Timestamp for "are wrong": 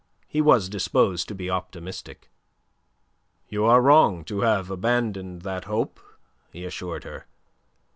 3.65-4.23